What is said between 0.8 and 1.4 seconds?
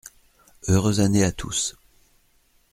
année à